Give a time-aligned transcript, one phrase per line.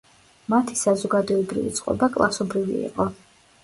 [0.53, 3.13] მათი საზოგადოებრივი წყობა კლასობრივი იყო.